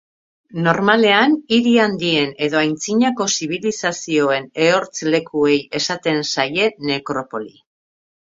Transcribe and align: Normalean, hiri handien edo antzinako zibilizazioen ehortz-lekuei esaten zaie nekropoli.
Normalean, 0.67 1.33
hiri 1.57 1.73
handien 1.81 2.31
edo 2.47 2.61
antzinako 2.61 3.27
zibilizazioen 3.35 4.49
ehortz-lekuei 4.69 5.55
esaten 5.83 6.23
zaie 6.33 6.73
nekropoli. 6.93 7.55